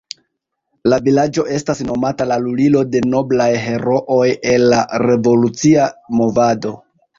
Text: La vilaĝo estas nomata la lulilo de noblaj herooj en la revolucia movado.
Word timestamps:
La 0.93 0.97
vilaĝo 1.07 1.43
estas 1.57 1.81
nomata 1.89 2.27
la 2.31 2.39
lulilo 2.45 2.81
de 2.95 3.03
noblaj 3.11 3.49
herooj 3.67 4.25
en 4.55 4.67
la 4.75 4.83
revolucia 5.07 5.89
movado. 6.23 6.77